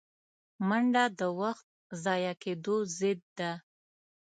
[0.67, 1.67] منډه د وخت
[2.03, 3.51] ضایع کېدو ضد ده